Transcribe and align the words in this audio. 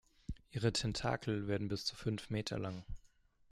Ihre 0.49 0.73
Tentakel 0.73 1.47
werden 1.47 1.67
bis 1.67 1.85
zu 1.85 1.95
fünf 1.95 2.31
Meter 2.31 2.57
lang. 2.57 2.83